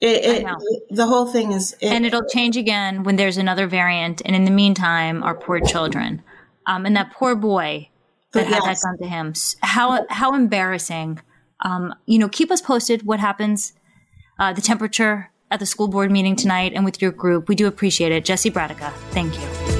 It, 0.00 0.24
it, 0.24 0.46
the 0.90 1.06
whole 1.06 1.26
thing 1.26 1.52
is, 1.52 1.76
it, 1.80 1.88
and 1.88 2.06
it'll 2.06 2.24
change 2.24 2.56
again 2.56 3.02
when 3.02 3.16
there's 3.16 3.36
another 3.36 3.66
variant. 3.66 4.22
And 4.24 4.34
in 4.34 4.46
the 4.46 4.50
meantime, 4.50 5.22
our 5.22 5.34
poor 5.34 5.60
children, 5.60 6.22
um, 6.66 6.86
and 6.86 6.96
that 6.96 7.12
poor 7.12 7.34
boy 7.34 7.90
that 8.32 8.48
yes. 8.48 8.54
had 8.54 8.62
that 8.62 8.78
done 8.82 8.98
to 8.98 9.06
him. 9.06 9.34
How 9.60 10.06
how 10.08 10.34
embarrassing. 10.34 11.20
Um, 11.62 11.94
you 12.06 12.18
know, 12.18 12.30
keep 12.30 12.50
us 12.50 12.62
posted. 12.62 13.02
What 13.02 13.20
happens? 13.20 13.74
Uh, 14.38 14.54
the 14.54 14.62
temperature 14.62 15.30
at 15.50 15.60
the 15.60 15.66
school 15.66 15.88
board 15.88 16.10
meeting 16.10 16.34
tonight, 16.34 16.72
and 16.74 16.86
with 16.86 17.02
your 17.02 17.10
group. 17.10 17.48
We 17.48 17.54
do 17.54 17.66
appreciate 17.66 18.12
it, 18.12 18.24
Jesse 18.24 18.50
Bradica. 18.50 18.92
Thank 19.10 19.34
you. 19.38 19.79